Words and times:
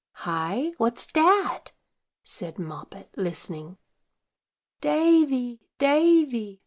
"Hi! 0.25 0.71
what's 0.79 1.05
dat?" 1.05 1.73
said 2.23 2.57
Moppet, 2.57 3.13
listening. 3.17 3.77
"Davy, 4.79 5.59
Davy!" 5.77 6.59